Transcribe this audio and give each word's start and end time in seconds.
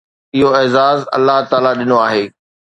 اهو 0.35 0.47
اعزاز 0.59 0.99
الله 1.17 1.37
تعاليٰ 1.51 1.73
ڏنو 1.79 1.97
آهي. 2.07 2.23